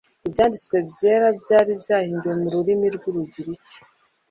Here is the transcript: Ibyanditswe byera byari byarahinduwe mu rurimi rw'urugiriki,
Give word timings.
Ibyanditswe 0.27 0.75
byera 0.89 1.27
byari 1.41 1.71
byarahinduwe 1.81 2.31
mu 2.41 2.47
rurimi 2.53 2.87
rw'urugiriki, 2.95 3.75